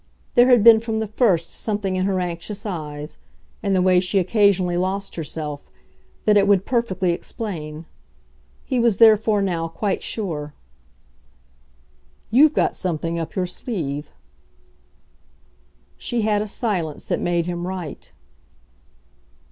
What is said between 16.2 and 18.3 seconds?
had a silence that made him right.